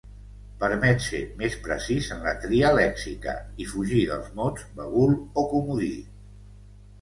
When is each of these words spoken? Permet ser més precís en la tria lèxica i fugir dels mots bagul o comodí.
Permet 0.61 1.01
ser 1.07 1.19
més 1.41 1.57
precís 1.67 2.07
en 2.15 2.23
la 2.27 2.33
tria 2.45 2.71
lèxica 2.77 3.35
i 3.65 3.69
fugir 3.75 4.01
dels 4.13 4.33
mots 4.41 4.65
bagul 4.81 5.15
o 5.21 5.45
comodí. 5.55 5.93